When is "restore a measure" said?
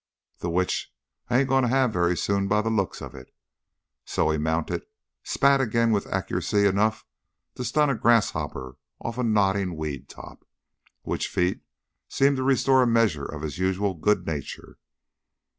12.43-13.25